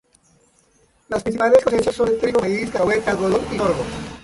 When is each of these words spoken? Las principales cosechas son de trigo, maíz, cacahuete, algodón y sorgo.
Las 1.09 1.21
principales 1.21 1.63
cosechas 1.63 1.93
son 1.93 2.09
de 2.09 2.15
trigo, 2.15 2.39
maíz, 2.41 2.71
cacahuete, 2.71 3.07
algodón 3.11 3.41
y 3.53 3.55
sorgo. 3.59 3.85